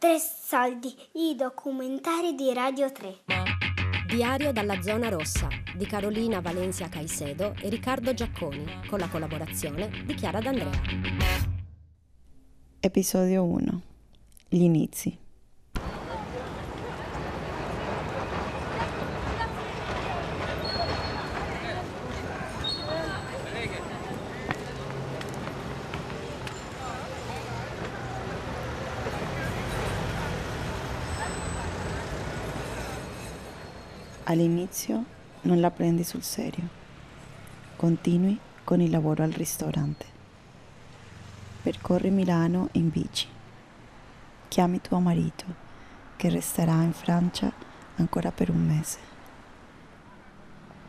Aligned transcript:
Tre 0.00 0.16
soldi, 0.18 0.88
i 1.16 1.34
documentari 1.36 2.34
di 2.34 2.54
Radio 2.54 2.90
3. 2.90 3.18
Diario 4.06 4.50
dalla 4.50 4.80
zona 4.80 5.10
rossa 5.10 5.46
di 5.76 5.84
Carolina 5.84 6.40
Valencia 6.40 6.88
Caicedo 6.88 7.54
e 7.60 7.68
Riccardo 7.68 8.14
Giacconi, 8.14 8.64
con 8.88 8.98
la 8.98 9.08
collaborazione 9.08 9.90
di 10.06 10.14
Chiara 10.14 10.40
D'Andrea. 10.40 10.70
Episodio 12.80 13.44
1. 13.44 13.82
Gli 14.48 14.62
inizi. 14.62 15.18
All'inizio 34.30 35.04
non 35.40 35.58
la 35.58 35.72
prendi 35.72 36.04
sul 36.04 36.22
serio. 36.22 36.68
Continui 37.74 38.38
con 38.62 38.80
il 38.80 38.88
lavoro 38.88 39.24
al 39.24 39.32
ristorante. 39.32 40.06
Percorri 41.62 42.10
Milano 42.10 42.68
in 42.74 42.90
bici. 42.90 43.26
Chiami 44.46 44.80
tuo 44.80 45.00
marito, 45.00 45.46
che 46.14 46.28
resterà 46.28 46.80
in 46.82 46.92
Francia 46.92 47.52
ancora 47.96 48.30
per 48.30 48.50
un 48.50 48.64
mese. 48.64 48.98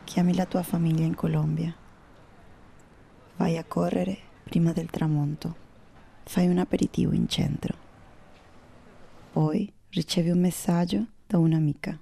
Chiami 0.04 0.36
la 0.36 0.46
tua 0.46 0.62
famiglia 0.62 1.04
in 1.04 1.16
Colombia. 1.16 1.76
Vai 3.38 3.58
a 3.58 3.64
correre 3.64 4.20
prima 4.44 4.72
del 4.72 4.92
tramonto. 4.92 5.56
Fai 6.26 6.48
un 6.48 6.60
aperitivo 6.60 7.12
in 7.12 7.28
centro. 7.28 7.76
Poi 9.32 9.74
ricevi 9.90 10.30
un 10.30 10.40
messaggio 10.40 11.08
da 11.26 11.40
un'amica. 11.40 11.98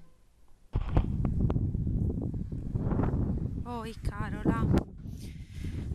Poi, 3.90 4.02
Carola, 4.02 4.68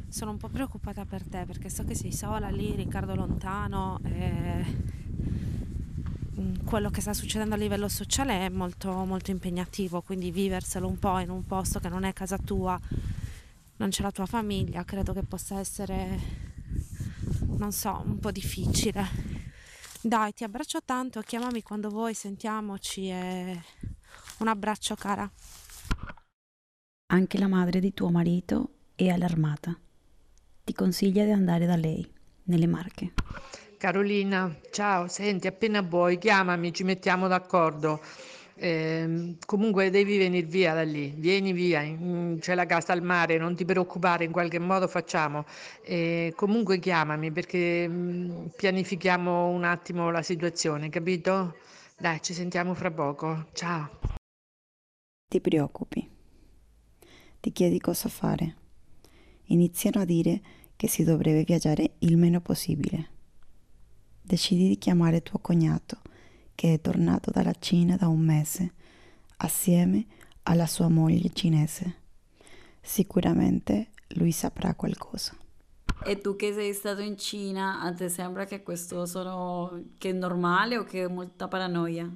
sono 0.09 0.33
un 0.33 0.37
po' 0.37 0.49
preoccupata 0.49 1.05
per 1.05 1.23
te 1.23 1.45
perché 1.47 1.71
so 1.71 1.85
che 1.85 1.95
sei 1.95 2.11
sola 2.11 2.49
lì, 2.49 2.75
Riccardo 2.75 3.15
lontano 3.15 4.01
e 4.03 4.65
mm, 6.41 6.65
quello 6.65 6.91
che 6.91 7.01
sta 7.01 7.15
succedendo 7.15 7.55
a 7.55 7.59
livello 7.59 7.87
sociale 7.87 8.47
è 8.47 8.49
molto, 8.49 8.91
molto 9.05 9.31
impegnativo, 9.31 10.03
quindi 10.03 10.33
viverselo 10.33 10.89
un 10.89 10.99
po' 10.99 11.21
in 11.21 11.31
un 11.31 11.45
posto 11.45 11.79
che 11.79 11.89
non 11.89 12.03
è 12.03 12.13
casa 12.13 12.37
tua, 12.37 12.77
non 13.77 13.91
c'è 13.91 14.03
la 14.03 14.11
tua 14.11 14.27
famiglia, 14.27 14.83
credo 14.83 15.13
che 15.13 15.23
possa 15.23 15.61
essere, 15.61 16.19
non 17.59 17.71
so, 17.71 18.03
un 18.05 18.19
po' 18.19 18.33
difficile. 18.33 19.07
Dai, 20.01 20.33
ti 20.33 20.43
abbraccio 20.43 20.81
tanto, 20.85 21.21
chiamami 21.21 21.63
quando 21.63 21.91
vuoi, 21.91 22.15
sentiamoci 22.15 23.09
e 23.09 23.63
un 24.39 24.49
abbraccio 24.49 24.97
cara. 24.97 25.31
Anche 27.07 27.39
la 27.39 27.49
madre 27.49 27.81
di 27.81 27.93
tuo 27.93 28.09
marito 28.09 28.71
è 28.95 29.09
allarmata. 29.09 29.79
Ti 30.65 30.73
consiglia 30.73 31.25
di 31.25 31.33
andare 31.33 31.67
da 31.67 31.77
lei, 31.77 32.11
nelle 32.45 32.67
Marche. 32.67 33.13
Carolina, 33.77 34.57
ciao, 34.71 35.07
senti, 35.07 35.47
appena 35.47 35.83
vuoi, 35.83 36.17
chiamami, 36.17 36.73
ci 36.73 36.83
mettiamo 36.83 37.29
d'accordo. 37.29 38.01
Eh, 38.57 39.37
comunque 39.45 39.91
devi 39.91 40.17
venire 40.17 40.47
via 40.47 40.73
da 40.73 40.83
lì, 40.83 41.13
vieni 41.15 41.53
via, 41.53 41.83
mm, 41.83 42.39
c'è 42.39 42.55
la 42.55 42.65
casa 42.65 42.95
al 42.95 43.03
mare, 43.03 43.37
non 43.37 43.55
ti 43.55 43.67
preoccupare, 43.67 44.25
in 44.25 44.33
qualche 44.33 44.59
modo 44.59 44.89
facciamo. 44.89 45.45
Eh, 45.83 46.33
comunque 46.35 46.79
chiamami 46.79 47.31
perché 47.33 47.87
mm, 47.87 48.47
pianifichiamo 48.57 49.49
un 49.49 49.65
attimo 49.65 50.11
la 50.11 50.23
situazione, 50.23 50.89
capito? 50.89 51.57
Dai, 51.99 52.23
ci 52.23 52.33
sentiamo 52.33 52.73
fra 52.73 52.91
poco. 52.91 53.49
Ciao. 53.53 53.91
Ti 55.29 55.41
preoccupi 55.41 56.14
ti 57.45 57.53
chiedi 57.53 57.79
cosa 57.79 58.09
fare. 58.09 58.57
Iniziano 59.49 60.01
a 60.01 60.07
dire 60.07 60.41
che 60.77 60.89
si 60.89 61.05
dovrebbe 61.05 61.45
viaggiare 61.45 61.97
il 61.99 62.17
meno 62.17 62.41
possibile. 62.41 63.09
Decidi 64.23 64.67
di 64.67 64.79
chiamare 64.79 65.23
tuo 65.23 65.41
cognato, 65.41 65.99
che 66.55 66.73
è 66.73 66.81
tornato 66.81 67.31
dalla 67.31 67.53
Cina 67.59 67.97
da 67.97 68.09
un 68.09 68.21
mese, 68.21 68.73
assieme 69.37 70.07
alla 70.45 70.67
sua 70.67 70.89
moglie 70.89 71.33
cinese. 71.35 71.97
Sicuramente 72.81 73.91
lui 74.15 74.33
saprà 74.33 74.75
qualcosa. 74.75 75.37
E 76.03 76.19
tu 76.23 76.37
che 76.37 76.55
sei 76.55 76.73
stato 76.73 77.03
in 77.03 77.19
Cina, 77.19 77.83
a 77.83 77.93
te 77.93 78.09
sembra 78.09 78.47
che 78.47 78.63
questo 78.63 79.05
sono, 79.05 79.83
che 79.99 80.09
è 80.09 80.13
normale 80.15 80.79
o 80.79 80.85
che 80.85 81.05
è 81.05 81.09
molta 81.09 81.47
paranoia? 81.47 82.11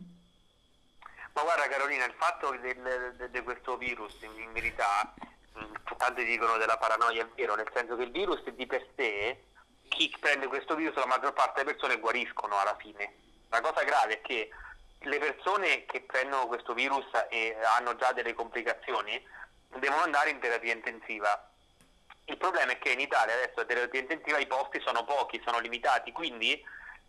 Ma 1.38 1.44
guarda 1.44 1.68
Carolina, 1.68 2.04
il 2.04 2.14
fatto 2.18 2.50
di 2.50 3.42
questo 3.44 3.76
virus 3.76 4.12
in 4.22 4.52
verità, 4.52 5.14
mm, 5.56 5.72
tanti 5.96 6.24
dicono 6.24 6.56
della 6.56 6.78
paranoia, 6.78 7.22
è 7.22 7.28
vero, 7.36 7.54
nel 7.54 7.70
senso 7.72 7.94
che 7.94 8.02
il 8.02 8.10
virus 8.10 8.42
di 8.50 8.66
per 8.66 8.84
sé, 8.96 9.44
chi 9.86 10.12
prende 10.18 10.48
questo 10.48 10.74
virus, 10.74 10.96
la 10.96 11.06
maggior 11.06 11.32
parte 11.34 11.62
delle 11.62 11.76
persone 11.76 12.00
guariscono 12.00 12.58
alla 12.58 12.74
fine. 12.74 13.14
La 13.50 13.60
cosa 13.60 13.84
grave 13.84 14.14
è 14.14 14.20
che 14.20 14.50
le 14.98 15.18
persone 15.18 15.84
che 15.84 16.00
prendono 16.00 16.48
questo 16.48 16.74
virus 16.74 17.06
e 17.28 17.56
hanno 17.76 17.94
già 17.94 18.10
delle 18.10 18.34
complicazioni 18.34 19.24
devono 19.76 20.02
andare 20.02 20.30
in 20.30 20.40
terapia 20.40 20.72
intensiva. 20.72 21.50
Il 22.24 22.36
problema 22.36 22.72
è 22.72 22.78
che 22.78 22.90
in 22.90 23.00
Italia 23.00 23.34
adesso 23.34 23.60
la 23.60 23.64
terapia 23.64 24.00
intensiva 24.00 24.38
i 24.38 24.48
posti 24.48 24.80
sono 24.80 25.04
pochi, 25.04 25.40
sono 25.44 25.60
limitati, 25.60 26.10
quindi 26.10 26.60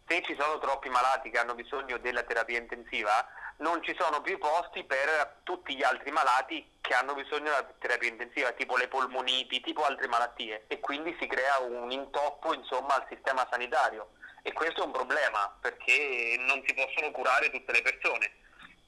se 0.07 0.21
ci 0.21 0.37
sono 0.39 0.59
troppi 0.59 0.89
malati 0.89 1.31
che 1.31 1.39
hanno 1.39 1.55
bisogno 1.55 1.97
della 1.97 2.21
terapia 2.21 2.59
intensiva, 2.59 3.27
non 3.59 3.83
ci 3.83 3.95
sono 3.99 4.21
più 4.21 4.37
posti 4.37 4.83
per 4.83 5.41
tutti 5.43 5.75
gli 5.75 5.83
altri 5.83 6.11
malati 6.11 6.77
che 6.81 6.93
hanno 6.93 7.13
bisogno 7.13 7.45
della 7.45 7.73
terapia 7.79 8.09
intensiva, 8.09 8.51
tipo 8.51 8.77
le 8.77 8.87
polmoniti, 8.87 9.61
tipo 9.61 9.83
altre 9.85 10.07
malattie 10.07 10.65
e 10.67 10.79
quindi 10.79 11.15
si 11.19 11.27
crea 11.27 11.59
un 11.59 11.91
intoppo 11.91 12.53
insomma, 12.53 12.95
al 12.95 13.05
sistema 13.09 13.47
sanitario 13.51 14.11
e 14.41 14.53
questo 14.53 14.81
è 14.81 14.85
un 14.85 14.91
problema 14.91 15.55
perché 15.61 16.35
non 16.39 16.63
si 16.65 16.73
possono 16.73 17.11
curare 17.11 17.49
tutte 17.49 17.71
le 17.71 17.81
persone. 17.81 18.31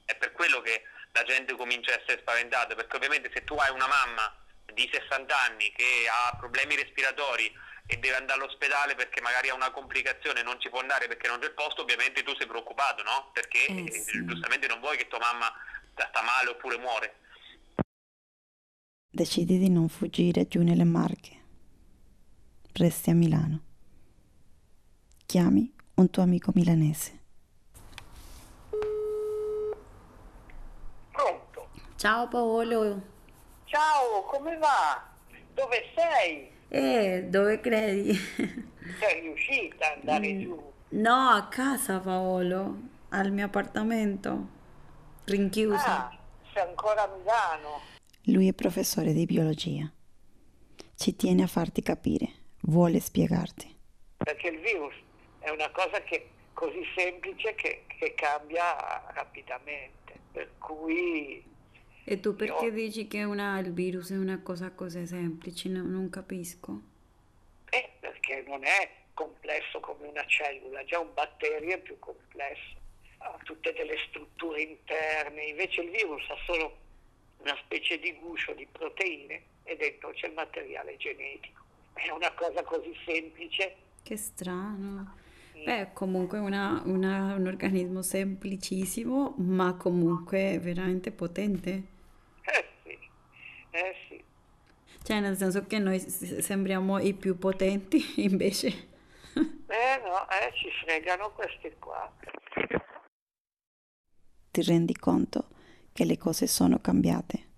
È 0.04 0.14
per 0.16 0.32
quello 0.32 0.60
che 0.60 0.82
la 1.12 1.22
gente 1.24 1.54
comincia 1.54 1.92
a 1.92 2.00
essere 2.00 2.20
spaventata, 2.20 2.74
perché 2.74 2.96
ovviamente 2.96 3.30
se 3.32 3.44
tu 3.44 3.54
hai 3.54 3.70
una 3.70 3.86
mamma 3.86 4.34
di 4.72 4.88
60 4.90 5.40
anni 5.42 5.70
che 5.72 6.06
ha 6.10 6.36
problemi 6.38 6.76
respiratori 6.76 7.52
e 7.86 7.96
deve 7.96 8.16
andare 8.16 8.40
all'ospedale 8.40 8.94
perché 8.94 9.20
magari 9.20 9.48
ha 9.48 9.54
una 9.54 9.70
complicazione, 9.70 10.42
non 10.42 10.60
ci 10.60 10.68
può 10.68 10.80
andare 10.80 11.08
perché 11.08 11.28
non 11.28 11.38
c'è 11.40 11.46
il 11.46 11.54
posto, 11.54 11.82
ovviamente 11.82 12.22
tu 12.22 12.34
sei 12.36 12.46
preoccupato, 12.46 13.02
no? 13.02 13.30
Perché 13.32 13.66
eh 13.66 13.90
sì. 13.90 14.24
giustamente 14.24 14.66
non 14.66 14.80
vuoi 14.80 14.96
che 14.96 15.08
tua 15.08 15.18
mamma 15.18 15.52
sta 15.94 16.22
male 16.22 16.50
oppure 16.50 16.78
muore. 16.78 17.16
Decidi 19.10 19.58
di 19.58 19.68
non 19.68 19.88
fuggire 19.88 20.48
giù 20.48 20.62
nelle 20.62 20.84
Marche. 20.84 21.40
Resti 22.72 23.10
a 23.10 23.14
Milano. 23.14 23.60
Chiami 25.26 25.74
un 25.96 26.08
tuo 26.08 26.22
amico 26.22 26.50
milanese. 26.54 27.20
Pronto? 31.10 31.70
Ciao 31.96 32.28
Paolo. 32.28 33.02
Ciao, 33.66 34.22
come 34.24 34.56
va? 34.56 35.10
Dove 35.52 35.92
sei? 35.94 36.50
Eh, 36.74 37.26
dove 37.28 37.60
credi? 37.60 38.14
Sei 38.98 39.20
riuscita 39.20 39.92
ad 39.92 39.98
andare 39.98 40.32
Mm, 40.32 40.40
giù? 40.40 40.72
No, 40.90 41.28
a 41.28 41.46
casa 41.48 42.00
Paolo, 42.00 42.76
al 43.10 43.30
mio 43.30 43.44
appartamento, 43.44 44.48
rinchiusa. 45.24 46.08
Ah, 46.08 46.18
sei 46.54 46.62
ancora 46.62 47.02
a 47.02 47.14
Milano? 47.14 47.80
Lui 48.26 48.48
è 48.48 48.54
professore 48.54 49.12
di 49.12 49.26
biologia. 49.26 49.90
Ci 50.94 51.14
tiene 51.14 51.42
a 51.42 51.46
farti 51.46 51.82
capire, 51.82 52.28
vuole 52.62 53.00
spiegarti. 53.00 53.76
Perché 54.16 54.48
il 54.48 54.60
virus 54.60 54.94
è 55.40 55.50
una 55.50 55.70
cosa 55.72 56.00
che 56.02 56.30
così 56.54 56.82
semplice 56.96 57.54
che, 57.54 57.84
che 57.86 58.14
cambia 58.14 59.10
rapidamente. 59.12 60.20
Per 60.32 60.48
cui 60.58 61.42
E 62.04 62.20
tu 62.20 62.34
perché 62.34 62.64
Io- 62.66 62.70
dici 62.72 63.06
che 63.06 63.22
una- 63.24 63.58
il 63.60 63.72
virus 63.72 64.10
è 64.10 64.16
una 64.16 64.40
cosa 64.42 64.70
così 64.72 65.06
semplice? 65.06 65.68
No- 65.68 65.82
non 65.84 66.08
capisco. 66.10 66.90
eh, 67.74 67.88
perché 68.00 68.44
non 68.46 68.62
è 68.64 68.90
complesso 69.14 69.80
come 69.80 70.06
una 70.08 70.26
cellula, 70.26 70.84
già 70.84 70.98
un 70.98 71.08
batterio 71.14 71.74
è 71.74 71.78
più 71.80 71.98
complesso, 71.98 72.76
ha 73.18 73.38
tutte 73.44 73.72
delle 73.72 73.96
strutture 74.08 74.60
interne, 74.60 75.44
invece 75.44 75.80
il 75.80 75.90
virus 75.90 76.22
ha 76.28 76.36
solo 76.44 76.76
una 77.38 77.56
specie 77.64 77.98
di 77.98 78.12
guscio 78.20 78.52
di 78.52 78.66
proteine 78.70 79.42
e 79.62 79.76
dentro 79.76 80.10
c'è 80.10 80.26
il 80.26 80.34
materiale 80.34 80.98
genetico. 80.98 81.62
È 81.94 82.10
una 82.10 82.30
cosa 82.32 82.62
così 82.62 82.94
semplice. 83.06 83.74
Che 84.02 84.16
strano. 84.18 85.14
Beh, 85.64 85.92
comunque 85.94 86.38
una- 86.40 86.82
una- 86.84 87.34
un 87.36 87.46
organismo 87.46 88.02
semplicissimo, 88.02 89.34
ma 89.38 89.74
comunque 89.76 90.58
veramente 90.60 91.10
potente. 91.10 91.82
Eh 92.42 92.68
sì, 92.82 92.98
eh 93.70 93.94
sì. 94.08 94.22
Cioè, 95.02 95.20
nel 95.20 95.36
senso 95.36 95.66
che 95.66 95.78
noi 95.78 95.98
sembriamo 95.98 96.98
i 96.98 97.14
più 97.14 97.38
potenti, 97.38 98.22
invece. 98.22 98.68
Eh 99.34 100.00
no, 100.04 100.28
eh, 100.30 100.52
ci 100.54 100.68
fregano 100.84 101.32
questi 101.32 101.74
qua. 101.78 102.10
ti 104.52 104.62
rendi 104.62 104.94
conto 104.94 105.48
che 105.92 106.04
le 106.04 106.18
cose 106.18 106.46
sono 106.46 106.78
cambiate. 106.78 107.50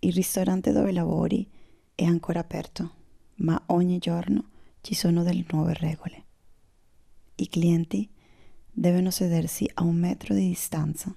Il 0.00 0.14
ristorante 0.14 0.72
dove 0.72 0.90
lavori 0.90 1.48
è 1.94 2.04
ancora 2.04 2.40
aperto, 2.40 2.94
ma 3.36 3.62
ogni 3.66 3.98
giorno 3.98 4.50
ci 4.80 4.94
sono 4.94 5.22
delle 5.22 5.44
nuove 5.50 5.74
regole. 5.74 6.24
I 7.36 7.48
clienti 7.48 8.10
devono 8.70 9.10
sedersi 9.10 9.70
a 9.74 9.82
un 9.82 9.96
metro 9.96 10.34
di 10.34 10.48
distanza, 10.48 11.14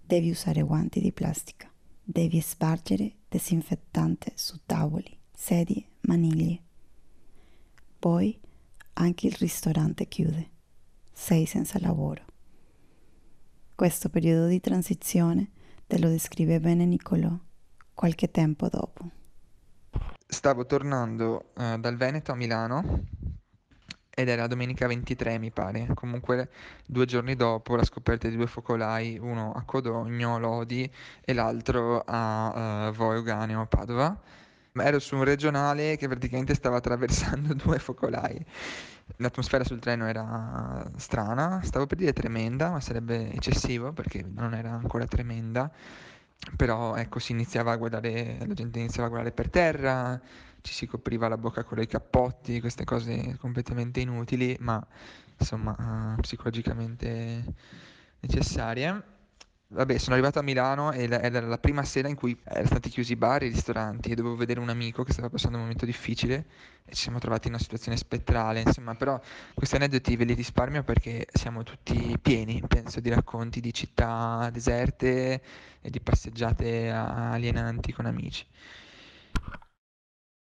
devi 0.00 0.30
usare 0.30 0.62
guanti 0.62 1.00
di 1.00 1.12
plastica, 1.12 1.70
devi 2.02 2.40
spargere 2.40 3.12
disinfettante 3.28 4.32
su 4.34 4.60
tavoli, 4.64 5.18
sedie, 5.32 5.84
maniglie. 6.02 6.62
Poi 7.98 8.38
anche 8.94 9.26
il 9.26 9.34
ristorante 9.34 10.06
chiude, 10.06 10.50
sei 11.12 11.46
senza 11.46 11.78
lavoro. 11.80 12.24
Questo 13.74 14.08
periodo 14.08 14.46
di 14.46 14.60
transizione 14.60 15.50
te 15.86 15.98
lo 15.98 16.08
descrive 16.08 16.58
bene 16.60 16.84
Niccolò 16.84 17.36
qualche 17.94 18.30
tempo 18.30 18.68
dopo. 18.68 19.10
Stavo 20.26 20.66
tornando 20.66 21.52
eh, 21.56 21.78
dal 21.78 21.96
Veneto 21.96 22.32
a 22.32 22.34
Milano 22.34 23.06
ed 24.18 24.28
era 24.28 24.48
domenica 24.48 24.88
23 24.88 25.38
mi 25.38 25.52
pare, 25.52 25.90
comunque 25.94 26.48
due 26.84 27.06
giorni 27.06 27.36
dopo 27.36 27.76
la 27.76 27.84
scoperta 27.84 28.26
di 28.26 28.34
due 28.34 28.48
focolai, 28.48 29.16
uno 29.16 29.52
a 29.52 29.62
Codogno, 29.62 30.40
Lodi 30.40 30.90
e 31.24 31.32
l'altro 31.32 32.02
a 32.04 32.88
uh, 32.88 32.92
Voeganeo, 32.92 33.64
Padova. 33.66 34.20
Ero 34.72 34.98
su 34.98 35.14
un 35.14 35.22
regionale 35.22 35.96
che 35.96 36.08
praticamente 36.08 36.54
stava 36.54 36.78
attraversando 36.78 37.54
due 37.62 37.78
focolai. 37.78 38.44
L'atmosfera 39.18 39.62
sul 39.62 39.78
treno 39.78 40.08
era 40.08 40.90
strana, 40.96 41.60
stavo 41.62 41.86
per 41.86 41.98
dire 41.98 42.12
tremenda, 42.12 42.70
ma 42.70 42.80
sarebbe 42.80 43.32
eccessivo 43.32 43.92
perché 43.92 44.24
non 44.34 44.52
era 44.52 44.72
ancora 44.72 45.06
tremenda 45.06 45.70
però 46.56 46.96
ecco 46.96 47.18
si 47.18 47.32
iniziava 47.32 47.72
a 47.72 47.76
guardare, 47.76 48.38
la 48.46 48.54
gente 48.54 48.78
iniziava 48.78 49.06
a 49.06 49.10
guardare 49.10 49.34
per 49.34 49.50
terra, 49.50 50.20
ci 50.60 50.72
si 50.72 50.86
copriva 50.86 51.28
la 51.28 51.36
bocca 51.38 51.64
con 51.64 51.80
i 51.80 51.86
cappotti, 51.86 52.60
queste 52.60 52.84
cose 52.84 53.36
completamente 53.38 54.00
inutili, 54.00 54.56
ma 54.60 54.84
insomma 55.38 56.16
psicologicamente 56.20 57.44
necessarie. 58.20 59.16
Vabbè, 59.70 59.98
sono 59.98 60.14
arrivato 60.14 60.38
a 60.38 60.42
Milano 60.42 60.92
e 60.92 61.02
era 61.04 61.40
la 61.40 61.58
prima 61.58 61.84
sera 61.84 62.08
in 62.08 62.14
cui 62.14 62.34
erano 62.42 62.66
stati 62.66 62.88
chiusi 62.88 63.12
i 63.12 63.16
bar 63.16 63.42
e 63.42 63.46
i 63.46 63.50
ristoranti 63.50 64.10
e 64.10 64.14
dovevo 64.14 64.34
vedere 64.34 64.60
un 64.60 64.70
amico 64.70 65.02
che 65.04 65.12
stava 65.12 65.28
passando 65.28 65.58
un 65.58 65.64
momento 65.64 65.84
difficile 65.84 66.46
e 66.86 66.94
ci 66.94 67.02
siamo 67.02 67.18
trovati 67.18 67.48
in 67.48 67.52
una 67.52 67.62
situazione 67.62 67.98
spettrale, 67.98 68.62
insomma, 68.62 68.94
però 68.94 69.20
questi 69.52 69.76
aneddoti 69.76 70.16
ve 70.16 70.24
li 70.24 70.32
risparmio 70.32 70.82
perché 70.84 71.26
siamo 71.30 71.64
tutti 71.64 72.18
pieni, 72.18 72.62
penso, 72.66 73.00
di 73.00 73.10
racconti 73.10 73.60
di 73.60 73.74
città 73.74 74.48
deserte 74.50 75.42
e 75.82 75.90
di 75.90 76.00
passeggiate 76.00 76.90
alienanti 76.90 77.92
con 77.92 78.06
amici. 78.06 78.46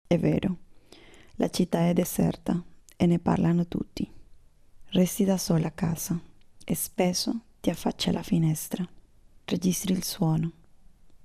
È 0.07 0.19
vero, 0.19 0.57
la 1.37 1.49
città 1.49 1.89
è 1.89 1.95
deserta 1.95 2.63
e 2.95 3.07
ne 3.07 3.19
parlano 3.19 3.67
tutti. 3.67 4.07
Resti 4.91 5.25
da 5.25 5.39
sola 5.39 5.69
a 5.69 5.73
casa 5.73 6.21
e 6.63 6.75
spesso 6.75 7.41
ti 7.61 7.71
affacci 7.71 8.11
alla 8.11 8.23
finestra 8.23 8.87
registri 9.49 9.93
il 9.93 10.03
suono 10.03 10.51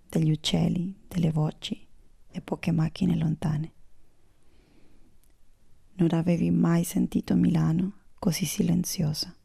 degli 0.07 0.29
uccelli, 0.29 0.95
delle 1.07 1.31
voci 1.31 1.88
e 2.29 2.41
poche 2.41 2.71
macchine 2.71 3.18
lontane. 3.18 3.73
Non 5.94 6.09
avevi 6.12 6.51
mai 6.51 6.83
sentito 6.83 7.35
Milano 7.35 7.94
così 8.19 8.45
silenziosa. 8.45 9.35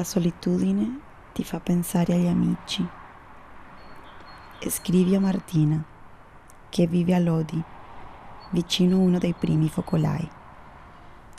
La 0.00 0.06
solitudine 0.06 0.98
ti 1.34 1.44
fa 1.44 1.60
pensare 1.60 2.14
agli 2.14 2.26
amici. 2.26 2.82
Scrivi 4.66 5.14
a 5.14 5.20
Martina, 5.20 5.84
che 6.70 6.86
vive 6.86 7.14
a 7.14 7.18
Lodi, 7.18 7.62
vicino 8.52 8.96
a 8.96 9.00
uno 9.00 9.18
dei 9.18 9.34
primi 9.34 9.68
focolai. 9.68 10.26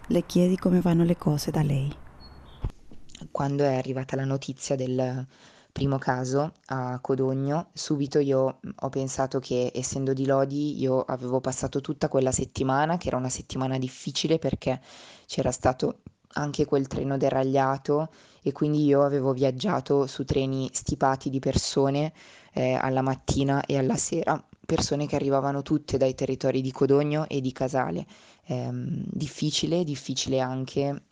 Le 0.06 0.26
chiedi 0.28 0.58
come 0.58 0.80
vanno 0.80 1.04
le 1.04 1.18
cose 1.18 1.50
da 1.50 1.64
lei. 1.64 1.92
Quando 3.32 3.64
è 3.64 3.78
arrivata 3.78 4.16
la 4.16 4.26
notizia 4.26 4.76
del 4.76 5.26
primo 5.72 5.98
caso 5.98 6.54
a 6.68 7.00
Codogno, 7.00 7.70
subito 7.74 8.20
io 8.20 8.60
ho 8.76 8.90
pensato 8.90 9.40
che 9.40 9.72
essendo 9.74 10.14
di 10.14 10.28
Lodi 10.28 10.80
io 10.80 11.02
avevo 11.02 11.42
passato 11.42 11.82
tutta 11.82 12.08
quella 12.10 12.32
settimana, 12.32 12.98
che 12.98 13.08
era 13.08 13.18
una 13.18 13.30
settimana 13.30 13.80
difficile 13.80 14.38
perché 14.38 14.80
c'era 15.26 15.52
stato 15.52 16.02
anche 16.34 16.66
quel 16.66 16.88
treno 16.88 17.18
deragliato 17.18 18.10
e 18.42 18.52
quindi 18.52 18.86
io 18.86 19.04
avevo 19.04 19.34
viaggiato 19.34 20.08
su 20.08 20.24
treni 20.26 20.70
stipati 20.74 21.30
di 21.30 21.40
persone 21.40 22.14
eh, 22.54 22.74
alla 22.74 23.02
mattina 23.02 23.66
e 23.66 23.78
alla 23.78 23.98
sera, 23.98 24.44
persone 24.66 25.08
che 25.08 25.16
arrivavano 25.16 25.62
tutte 25.62 25.98
dai 25.98 26.16
territori 26.16 26.62
di 26.62 26.72
Codogno 26.72 27.28
e 27.28 27.42
di 27.42 27.52
Casale. 27.52 28.06
Eh, 28.46 28.70
difficile, 28.72 29.84
difficile 29.84 30.40
anche 30.40 31.04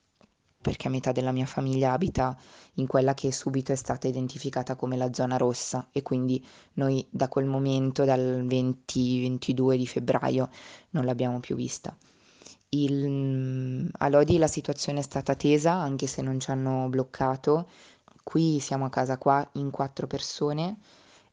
perché 0.62 0.90
metà 0.90 1.12
della 1.14 1.32
mia 1.32 1.46
famiglia 1.46 1.94
abita 1.94 2.38
in 2.76 2.88
quella 2.88 3.14
che 3.14 3.32
subito 3.32 3.72
è 3.72 3.76
stata 3.76 4.08
identificata 4.08 4.76
come 4.76 4.98
la 4.98 5.14
zona 5.14 5.38
rossa 5.38 5.88
e 5.92 6.02
quindi 6.02 6.46
noi 6.74 7.06
da 7.10 7.30
quel 7.30 7.46
momento, 7.46 8.04
dal 8.04 8.46
20-22 8.46 9.76
di 9.76 9.88
febbraio, 9.88 10.50
non 10.92 11.06
l'abbiamo 11.06 11.40
più 11.40 11.56
vista. 11.56 11.96
Il, 12.72 13.90
a 13.98 14.10
Lodi 14.10 14.38
la 14.38 14.48
situazione 14.48 15.00
è 15.00 15.02
stata 15.02 15.36
tesa 15.36 15.74
anche 15.74 16.08
se 16.08 16.22
non 16.22 16.40
ci 16.40 16.52
hanno 16.52 16.88
bloccato. 16.90 17.68
Qui 18.24 18.60
siamo 18.60 18.86
a 18.86 18.90
casa 18.90 19.18
qua 19.18 19.48
in 19.54 19.72
quattro 19.72 20.06
persone, 20.08 20.78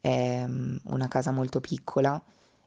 è 0.01 0.45
una 0.47 1.09
casa 1.09 1.33
molto 1.33 1.61
piccola, 1.61 2.23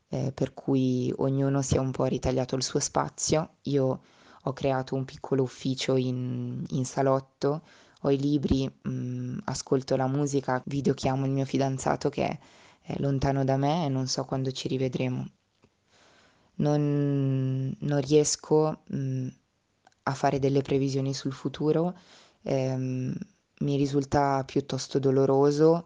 eh, 0.09 0.31
per 0.33 0.53
cui 0.53 1.11
ognuno 1.17 1.61
si 1.63 1.75
è 1.75 1.79
un 1.79 1.91
po' 1.91 2.05
ritagliato 2.05 2.55
il 2.55 2.63
suo 2.63 2.79
spazio. 2.79 3.55
Io 3.63 4.01
ho 4.43 4.53
creato 4.53 4.95
un 4.95 5.05
piccolo 5.05 5.43
ufficio 5.43 5.95
in, 5.95 6.63
in 6.69 6.85
salotto, 6.85 7.61
ho 8.01 8.11
i 8.11 8.17
libri, 8.19 8.67
mh, 8.67 9.39
ascolto 9.45 9.95
la 9.95 10.07
musica, 10.07 10.61
videochiamo 10.65 11.25
il 11.25 11.31
mio 11.31 11.45
fidanzato 11.45 12.09
che 12.09 12.27
è, 12.27 12.39
è 12.81 12.95
lontano 12.99 13.43
da 13.43 13.57
me 13.57 13.85
e 13.85 13.89
non 13.89 14.07
so 14.07 14.25
quando 14.25 14.51
ci 14.51 14.67
rivedremo 14.67 15.25
non, 16.59 17.75
non 17.77 18.01
riesco 18.01 18.81
mh, 18.87 18.97
mm, 18.97 19.27
a 20.03 20.13
fare 20.13 20.39
delle 20.39 20.61
previsioni 20.61 21.13
sul 21.13 21.33
futuro, 21.33 21.97
ehm, 22.43 23.13
mi 23.59 23.75
risulta 23.77 24.43
piuttosto 24.45 24.99
doloroso 24.99 25.85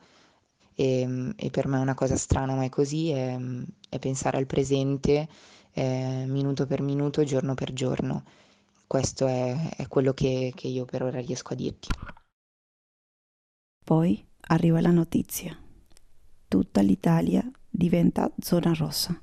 e, 0.75 1.33
e, 1.35 1.49
per 1.49 1.67
me 1.67 1.77
è 1.77 1.81
una 1.81 1.93
cosa 1.95 2.15
strana, 2.15 2.55
ma 2.55 2.63
è 2.63 2.69
così, 2.69 3.09
è, 3.09 3.37
è 3.89 3.99
pensare 3.99 4.37
al 4.37 4.45
presente 4.45 5.27
eh, 5.73 6.25
minuto 6.27 6.65
per 6.65 6.81
minuto, 6.81 7.23
giorno 7.23 7.53
per 7.55 7.73
giorno. 7.73 8.23
Questo 8.87 9.27
è, 9.27 9.75
è 9.75 9.87
quello 9.87 10.13
che, 10.13 10.51
che 10.55 10.67
io 10.67 10.85
per 10.85 11.03
ora 11.03 11.19
riesco 11.19 11.53
a 11.53 11.55
dirti. 11.55 11.89
Poi 13.83 14.25
arriva 14.47 14.81
la 14.81 14.91
notizia. 14.91 15.57
Tutta 16.47 16.81
l'Italia 16.81 17.43
diventa 17.69 18.31
zona 18.39 18.73
rossa 18.73 19.22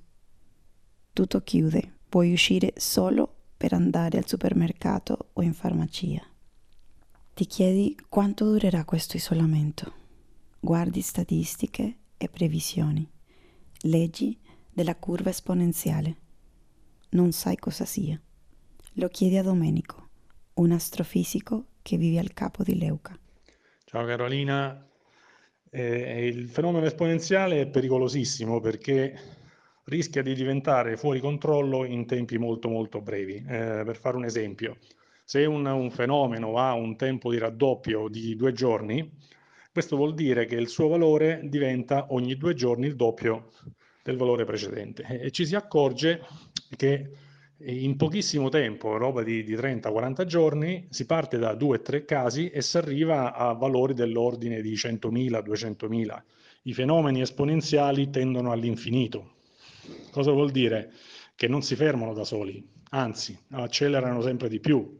tutto 1.20 1.42
chiude, 1.42 1.98
puoi 2.08 2.32
uscire 2.32 2.72
solo 2.76 3.34
per 3.54 3.74
andare 3.74 4.16
al 4.16 4.26
supermercato 4.26 5.28
o 5.34 5.42
in 5.42 5.52
farmacia. 5.52 6.26
Ti 7.34 7.44
chiedi 7.44 7.94
quanto 8.08 8.46
durerà 8.46 8.86
questo 8.86 9.18
isolamento. 9.18 9.92
Guardi 10.58 11.02
statistiche 11.02 11.96
e 12.16 12.28
previsioni. 12.30 13.06
Leggi 13.82 14.38
della 14.72 14.96
curva 14.96 15.28
esponenziale. 15.28 16.16
Non 17.10 17.32
sai 17.32 17.56
cosa 17.56 17.84
sia. 17.84 18.18
Lo 18.94 19.08
chiedi 19.08 19.36
a 19.36 19.42
Domenico, 19.42 20.08
un 20.54 20.72
astrofisico 20.72 21.66
che 21.82 21.98
vive 21.98 22.18
al 22.18 22.32
capo 22.32 22.62
di 22.62 22.78
Leuca. 22.78 23.14
Ciao 23.84 24.06
Carolina, 24.06 24.88
eh, 25.68 26.26
il 26.28 26.48
fenomeno 26.48 26.86
esponenziale 26.86 27.60
è 27.60 27.66
pericolosissimo 27.66 28.58
perché 28.60 29.39
rischia 29.90 30.22
di 30.22 30.34
diventare 30.34 30.96
fuori 30.96 31.20
controllo 31.20 31.84
in 31.84 32.06
tempi 32.06 32.38
molto 32.38 32.70
molto 32.70 33.02
brevi. 33.02 33.44
Eh, 33.46 33.82
per 33.84 33.96
fare 33.98 34.16
un 34.16 34.24
esempio, 34.24 34.78
se 35.24 35.44
un, 35.44 35.66
un 35.66 35.90
fenomeno 35.90 36.56
ha 36.56 36.72
un 36.72 36.96
tempo 36.96 37.30
di 37.30 37.38
raddoppio 37.38 38.08
di 38.08 38.36
due 38.36 38.52
giorni, 38.52 39.12
questo 39.72 39.96
vuol 39.96 40.14
dire 40.14 40.46
che 40.46 40.54
il 40.54 40.68
suo 40.68 40.88
valore 40.88 41.40
diventa 41.44 42.06
ogni 42.10 42.36
due 42.36 42.54
giorni 42.54 42.86
il 42.86 42.96
doppio 42.96 43.50
del 44.02 44.16
valore 44.16 44.44
precedente 44.44 45.04
e 45.20 45.30
ci 45.30 45.44
si 45.44 45.54
accorge 45.54 46.22
che 46.76 47.10
in 47.62 47.96
pochissimo 47.96 48.48
tempo, 48.48 48.96
roba 48.96 49.22
di, 49.22 49.44
di 49.44 49.54
30-40 49.54 50.24
giorni, 50.24 50.86
si 50.88 51.04
parte 51.04 51.36
da 51.36 51.52
2-3 51.52 52.06
casi 52.06 52.48
e 52.48 52.62
si 52.62 52.78
arriva 52.78 53.34
a 53.34 53.52
valori 53.52 53.92
dell'ordine 53.92 54.62
di 54.62 54.72
100.000, 54.72 55.42
200.000. 55.44 56.22
I 56.62 56.72
fenomeni 56.72 57.20
esponenziali 57.20 58.08
tendono 58.08 58.50
all'infinito. 58.50 59.39
Cosa 60.10 60.32
vuol 60.32 60.50
dire? 60.50 60.92
Che 61.34 61.48
non 61.48 61.62
si 61.62 61.74
fermano 61.76 62.12
da 62.12 62.24
soli, 62.24 62.66
anzi, 62.90 63.38
accelerano 63.50 64.20
sempre 64.20 64.48
di 64.48 64.60
più. 64.60 64.96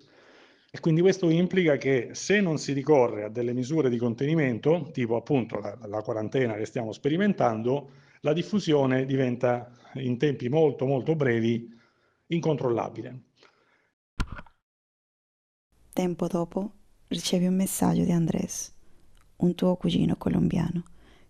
E 0.71 0.79
quindi 0.79 1.01
questo 1.01 1.29
implica 1.29 1.77
che 1.77 2.11
se 2.13 2.41
non 2.41 2.59
si 2.59 2.73
ricorre 2.73 3.25
a 3.25 3.29
delle 3.29 3.53
misure 3.53 3.91
di 3.91 3.97
contenimento, 3.99 4.91
tipo 4.93 5.17
appunto 5.17 5.59
la, 5.59 5.77
la 5.87 6.01
quarantena 6.01 6.55
che 6.55 6.65
stiamo 6.65 6.93
sperimentando, 6.93 7.91
la 8.21 8.33
diffusione 8.33 9.05
diventa 9.05 9.71
in 9.95 10.17
tempi 10.17 10.49
molto 10.49 10.87
molto 10.87 11.17
brevi 11.17 11.69
incontrollabile. 12.29 13.23
Tempo 15.93 16.27
dopo 16.29 16.73
ricevi 17.09 17.47
un 17.47 17.57
messaggio 17.57 18.05
di 18.05 18.13
Andrés, 18.13 18.73
un 19.37 19.55
tuo 19.57 19.75
cugino 19.75 20.17
colombiano 20.17 20.85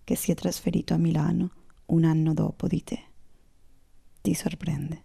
che 0.05 0.17
si 0.17 0.31
è 0.31 0.35
trasferito 0.35 0.93
a 0.93 0.99
Milano 0.99 1.51
un 1.87 2.05
anno 2.05 2.35
dopo 2.35 2.67
di 2.67 2.85
te. 2.85 3.10
Ti 4.23 4.35
sorprende. 4.35 5.03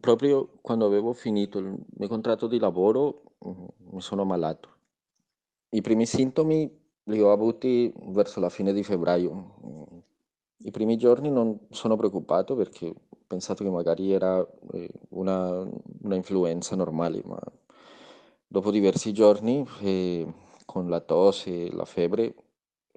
Proprio 0.00 0.58
quando 0.60 0.84
avevo 0.84 1.12
finito 1.12 1.58
il 1.58 1.76
mio 1.96 2.08
contratto 2.08 2.48
di 2.48 2.58
lavoro 2.58 3.36
mm, 3.46 3.64
mi 3.92 4.00
sono 4.00 4.22
ammalato. 4.22 4.68
I 5.70 5.80
primi 5.80 6.04
sintomi 6.04 6.70
li 7.04 7.20
ho 7.20 7.30
avuti 7.30 7.92
verso 8.08 8.40
la 8.40 8.48
fine 8.48 8.72
di 8.72 8.82
febbraio. 8.82 10.02
I 10.58 10.70
primi 10.70 10.96
giorni 10.96 11.30
non 11.30 11.58
sono 11.70 11.96
preoccupato 11.96 12.56
perché 12.56 12.86
ho 12.86 13.18
pensato 13.26 13.62
che 13.62 13.70
magari 13.70 14.12
era 14.12 14.44
eh, 14.72 14.90
una, 15.10 15.60
una 16.02 16.14
influenza 16.14 16.74
normale, 16.74 17.22
ma 17.24 17.38
dopo 18.46 18.70
diversi 18.70 19.12
giorni 19.12 19.64
eh, 19.82 20.26
con 20.64 20.88
la 20.88 21.00
tosse 21.00 21.66
e 21.66 21.72
la 21.72 21.84
febbre 21.84 22.34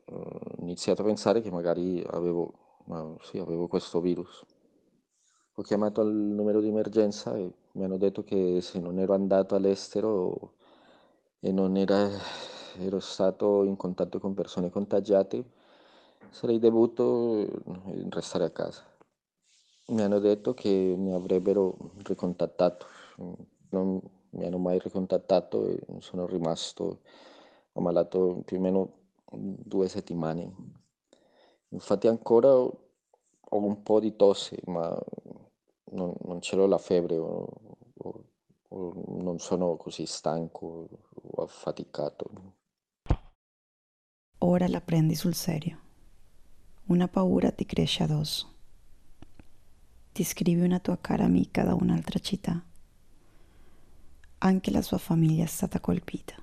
ho 0.06 0.40
iniziato 0.60 1.02
a 1.02 1.06
pensare 1.06 1.42
che 1.42 1.52
magari 1.52 2.02
avevo, 2.10 2.54
ma 2.86 3.14
sì, 3.22 3.38
avevo 3.38 3.68
questo 3.68 4.00
virus. 4.00 4.46
Ho 5.60 5.64
chiamato 5.64 6.02
al 6.02 6.14
numero 6.14 6.62
di 6.62 6.68
emergenza 6.68 7.36
e 7.36 7.52
mi 7.72 7.84
hanno 7.84 7.98
detto 7.98 8.24
che 8.24 8.62
se 8.62 8.78
non 8.78 9.00
ero 9.00 9.16
andato 9.16 9.56
all'estero 9.56 10.52
e 11.40 11.52
non 11.52 11.78
era, 11.78 12.12
ero 12.78 13.00
stato 13.00 13.64
in 13.64 13.76
contatto 13.76 14.20
con 14.20 14.36
persone 14.36 14.70
contagiate, 14.70 15.44
sarei 16.30 16.60
dovuto 16.60 17.48
restare 18.10 18.44
a 18.44 18.52
casa. 18.52 18.84
Mi 19.88 20.04
hanno 20.04 20.20
detto 20.20 20.54
che 20.54 20.70
mi 20.96 21.12
avrebbero 21.12 21.76
ricontattato, 22.04 22.86
non 23.70 24.00
mi 24.30 24.46
hanno 24.46 24.60
mai 24.60 24.78
ricontattato 24.78 25.66
e 25.66 25.80
sono 26.02 26.28
rimasto 26.28 27.00
ammalato 27.74 28.44
più 28.46 28.58
o 28.58 28.60
meno 28.60 28.92
due 29.32 29.88
settimane. 29.88 30.54
Infatti 31.70 32.06
ancora 32.08 32.54
ho 32.54 32.76
un 33.50 33.82
po' 33.82 34.00
di 34.00 34.16
tosse, 34.16 34.60
ma 34.66 34.96
non, 35.92 36.14
non 36.24 36.42
ce 36.42 36.56
l'ho 36.56 36.66
la 36.66 36.78
febbre 36.78 37.18
o, 37.18 37.48
o, 37.94 38.24
o 38.68 38.94
non 39.22 39.40
sono 39.40 39.76
così 39.78 40.06
stanco 40.06 40.90
o 41.14 41.42
affaticato. 41.44 42.56
Ora 44.40 44.68
la 44.68 44.82
prendi 44.82 45.16
sul 45.16 45.34
serio. 45.34 45.80
Una 46.86 47.08
paura 47.08 47.52
ti 47.52 47.66
cresce 47.66 48.04
addosso. 48.04 48.54
Ti 50.12 50.24
scrive 50.24 50.64
una 50.64 50.80
tua 50.80 50.98
cara 50.98 51.26
amica 51.26 51.64
da 51.64 51.74
un'altra 51.74 52.20
città. 52.20 52.64
Anche 54.40 54.72
la 54.72 54.82
sua 54.82 54.98
famiglia 54.98 55.44
è 55.44 55.48
stata 55.48 55.80
colpita. 55.80 56.36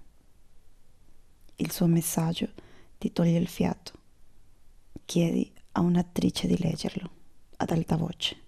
Il 1.56 1.70
suo 1.70 1.86
messaggio 1.86 2.48
ti 2.98 3.12
toglie 3.12 3.38
il 3.38 3.48
fiato. 3.48 3.92
Chiedi 5.04 5.52
a 5.72 5.80
un'attrice 5.80 6.46
di 6.46 6.58
leggerlo 6.58 7.10
ad 7.56 7.70
alta 7.70 7.96
voce. 7.96 8.43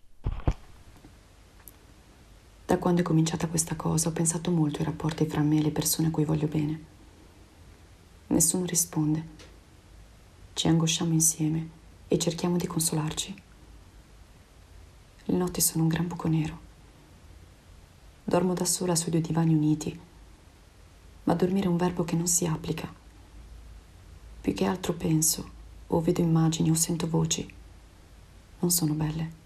Da 2.66 2.78
quando 2.78 3.00
è 3.00 3.04
cominciata 3.04 3.46
questa 3.46 3.76
cosa 3.76 4.08
ho 4.08 4.12
pensato 4.12 4.50
molto 4.50 4.80
ai 4.80 4.84
rapporti 4.84 5.24
fra 5.26 5.40
me 5.40 5.58
e 5.58 5.62
le 5.62 5.70
persone 5.70 6.08
a 6.08 6.10
cui 6.10 6.24
voglio 6.24 6.48
bene. 6.48 6.84
Nessuno 8.26 8.66
risponde. 8.66 9.24
Ci 10.52 10.68
angosciamo 10.68 11.12
insieme 11.12 11.68
e 12.08 12.18
cerchiamo 12.18 12.56
di 12.56 12.66
consolarci. 12.66 13.42
Le 15.24 15.36
notti 15.36 15.60
sono 15.60 15.84
un 15.84 15.88
gran 15.88 16.08
buco 16.08 16.28
nero. 16.28 16.58
Dormo 18.24 18.52
da 18.52 18.64
sola 18.64 18.96
sui 18.96 19.12
due 19.12 19.20
divani 19.20 19.54
uniti, 19.54 19.98
ma 21.24 21.34
dormire 21.34 21.66
è 21.66 21.70
un 21.70 21.76
verbo 21.76 22.04
che 22.04 22.16
non 22.16 22.26
si 22.26 22.44
applica 22.44 23.04
più 24.46 24.54
che 24.54 24.64
altro 24.64 24.92
penso, 24.92 25.50
o 25.88 26.00
vedo 26.00 26.20
immagini, 26.20 26.70
o 26.70 26.74
sento 26.74 27.08
voci. 27.08 27.52
Non 28.60 28.70
sono 28.70 28.94
belle. 28.94 29.45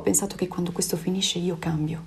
Ho 0.00 0.02
pensato 0.02 0.34
che 0.34 0.48
quando 0.48 0.72
questo 0.72 0.96
finisce 0.96 1.38
io 1.38 1.58
cambio 1.58 2.06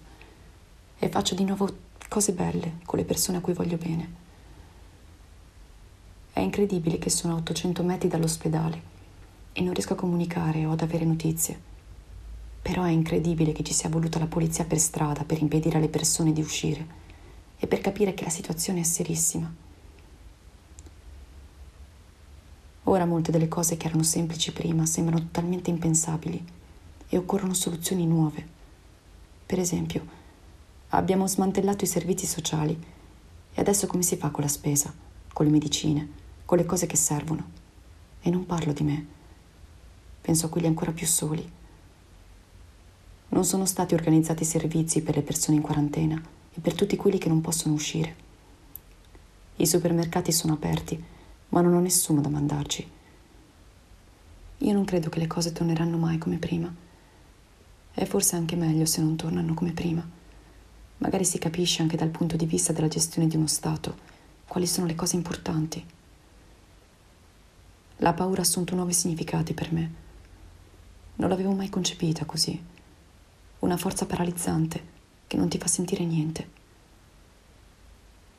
e 0.98 1.10
faccio 1.10 1.36
di 1.36 1.44
nuovo 1.44 1.70
cose 2.10 2.32
belle 2.32 2.80
con 2.86 2.98
le 2.98 3.06
persone 3.06 3.38
a 3.38 3.40
cui 3.40 3.54
voglio 3.54 3.78
bene. 3.78 4.14
È 6.34 6.40
incredibile 6.40 6.98
che 6.98 7.12
sono 7.12 7.36
a 7.36 7.38
800 7.38 7.84
metri 7.84 8.08
dall'ospedale 8.08 8.82
e 9.54 9.62
non 9.62 9.76
riesco 9.76 9.94
a 9.94 9.96
comunicare 9.96 10.66
o 10.66 10.72
ad 10.72 10.82
avere 10.82 11.06
notizie. 11.06 11.62
Però 12.64 12.82
è 12.82 12.90
incredibile 12.90 13.52
che 13.52 13.64
ci 13.64 13.74
sia 13.74 13.90
voluta 13.90 14.18
la 14.18 14.26
polizia 14.26 14.66
per 14.66 14.80
strada 14.80 15.24
per 15.24 15.40
impedire 15.40 15.78
alle 15.78 15.88
persone 15.88 16.34
di 16.34 16.42
uscire 16.42 16.88
e 17.60 17.68
per 17.68 17.80
capire 17.80 18.16
che 18.16 18.24
la 18.24 18.32
situazione 18.32 18.80
è 18.80 18.84
serissima. 18.84 19.54
Ora 22.86 23.06
molte 23.06 23.32
delle 23.32 23.48
cose 23.48 23.78
che 23.78 23.86
erano 23.86 24.02
semplici 24.02 24.52
prima 24.52 24.84
sembrano 24.88 25.20
totalmente 25.22 25.70
impensabili 25.70 26.62
e 27.14 27.18
occorrono 27.18 27.54
soluzioni 27.54 28.08
nuove. 28.08 28.44
Per 29.46 29.60
esempio, 29.60 30.04
abbiamo 30.90 31.28
smantellato 31.28 31.84
i 31.84 31.88
servizi 31.88 32.26
sociali 32.26 32.76
e 33.54 33.62
adesso 33.62 33.86
come 33.86 34.02
si 34.02 34.16
fa 34.16 34.32
con 34.32 34.44
la 34.44 34.50
spesa, 34.50 34.92
con 35.32 35.46
le 35.46 35.52
medicine, 35.52 36.10
con 36.44 36.58
le 36.58 36.66
cose 36.66 36.88
che 36.88 36.96
servono? 36.96 37.52
E 38.20 38.32
non 38.32 38.48
parlo 38.48 38.74
di 38.74 38.82
me. 38.82 39.06
Penso 40.22 40.48
a 40.48 40.50
quelli 40.50 40.66
ancora 40.66 40.92
più 40.92 41.06
soli. 41.06 41.48
Non 43.30 43.46
sono 43.46 43.66
stati 43.68 43.94
organizzati 43.94 44.44
servizi 44.44 45.04
per 45.04 45.14
le 45.14 45.22
persone 45.22 45.58
in 45.58 45.62
quarantena 45.62 46.20
e 46.52 46.60
per 46.62 46.74
tutti 46.74 46.96
quelli 46.96 47.20
che 47.20 47.30
non 47.30 47.42
possono 47.42 47.76
uscire. 47.76 48.16
I 49.58 49.68
supermercati 49.68 50.32
sono 50.32 50.54
aperti 50.54 51.00
ma 51.50 51.62
non 51.62 51.76
ho 51.76 51.80
nessuno 51.80 52.22
da 52.22 52.30
mandarci. 52.30 52.90
Io 54.58 54.74
non 54.74 54.84
credo 54.84 55.10
che 55.10 55.20
le 55.20 55.28
cose 55.28 55.52
torneranno 55.52 55.98
mai 55.98 56.18
come 56.18 56.38
prima. 56.38 56.82
È 57.94 58.06
forse 58.06 58.36
anche 58.36 58.56
meglio 58.56 58.86
se 58.86 59.02
non 59.02 59.16
tornano 59.16 59.54
come 59.54 59.72
prima. 59.72 60.08
Magari 60.98 61.26
si 61.26 61.38
capisce 61.38 61.82
anche 61.82 61.98
dal 61.98 62.10
punto 62.10 62.36
di 62.36 62.46
vista 62.46 62.74
della 62.74 62.88
gestione 62.88 63.28
di 63.28 63.36
uno 63.36 63.48
Stato 63.48 64.12
quali 64.48 64.68
sono 64.68 64.86
le 64.88 64.96
cose 64.96 65.16
importanti. 65.16 65.84
La 67.98 68.14
paura 68.14 68.42
ha 68.42 68.44
assunto 68.44 68.76
nuovi 68.76 68.94
significati 68.94 69.54
per 69.54 69.72
me. 69.72 69.92
Non 71.16 71.30
l'avevo 71.30 71.54
mai 71.54 71.70
concepita 71.70 72.26
così. 72.26 72.62
Una 73.60 73.78
forza 73.78 74.06
paralizzante 74.06 74.92
che 75.28 75.38
non 75.38 75.50
ti 75.50 75.58
fa 75.58 75.68
sentire 75.68 76.06
niente. 76.06 76.50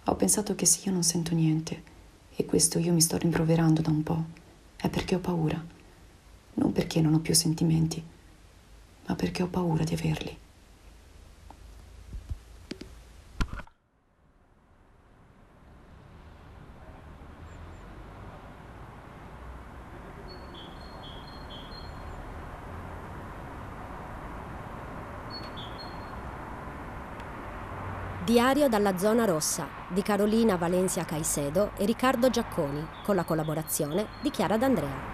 Ho 0.04 0.14
pensato 0.16 0.54
che 0.54 0.66
se 0.66 0.80
io 0.84 0.92
non 0.92 1.02
sento 1.02 1.34
niente, 1.34 1.82
e 2.36 2.44
questo 2.44 2.78
io 2.78 2.92
mi 2.92 3.00
sto 3.00 3.16
rimproverando 3.16 3.80
da 3.80 3.90
un 3.90 4.02
po', 4.02 4.24
è 4.76 4.88
perché 4.88 5.14
ho 5.14 5.20
paura. 5.20 5.64
Non 6.54 6.72
perché 6.72 7.00
non 7.00 7.14
ho 7.14 7.20
più 7.20 7.34
sentimenti, 7.34 8.02
ma 9.06 9.14
perché 9.14 9.42
ho 9.42 9.48
paura 9.48 9.84
di 9.84 9.94
averli. 9.94 10.38
Diario 28.24 28.68
dalla 28.70 28.96
zona 28.96 29.26
rossa 29.26 29.68
di 29.88 30.00
Carolina 30.00 30.56
Valencia 30.56 31.04
Caicedo 31.04 31.72
e 31.76 31.84
Riccardo 31.84 32.30
Giacconi, 32.30 32.82
con 33.04 33.16
la 33.16 33.24
collaborazione 33.24 34.06
di 34.22 34.30
Chiara 34.30 34.56
D'Andrea. 34.56 35.13